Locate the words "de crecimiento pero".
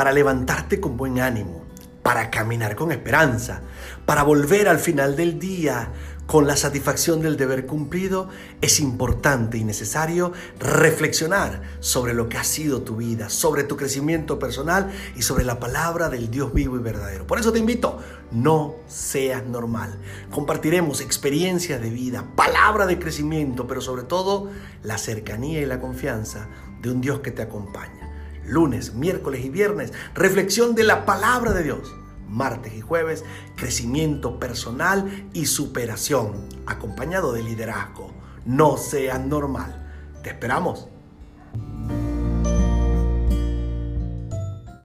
22.86-23.82